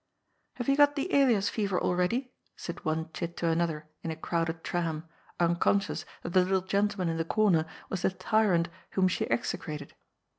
[0.29, 4.09] *' Have you got the Elias f ever already?" said one chit to another in
[4.09, 5.07] a crowded tram,
[5.39, 9.91] unconscious that the little gentleman in the comer was the tyrant whom she ex ecrated.